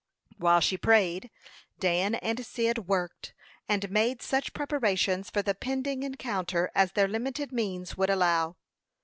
[0.39, 1.29] While she prayed,
[1.79, 3.35] Dan and Cyd worked,
[3.69, 8.55] and made such preparations for the pending encounter as their limited means would allow.